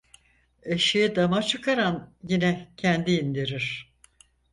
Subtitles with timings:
[0.63, 3.93] Eşeği dama çıkaran yine kendi indirir.